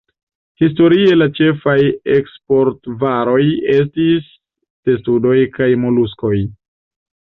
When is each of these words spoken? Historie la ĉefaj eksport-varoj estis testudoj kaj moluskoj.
Historie 0.61 1.17
la 1.21 1.27
ĉefaj 1.39 1.75
eksport-varoj 2.15 3.39
estis 3.77 4.35
testudoj 4.91 5.39
kaj 5.61 5.73
moluskoj. 5.89 6.37